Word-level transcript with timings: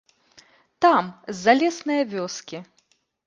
Там, 0.85 1.11
з 1.27 1.35
залеснае 1.45 1.99
вёскі. 2.17 2.59